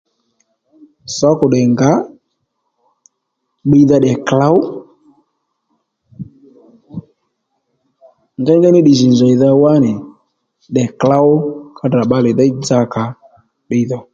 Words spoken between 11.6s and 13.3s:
ka tdra bbalè déy dza kà ó